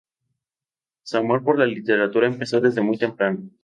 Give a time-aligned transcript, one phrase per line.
[1.03, 3.43] Su amor por la literatura empezó desde muy temprano.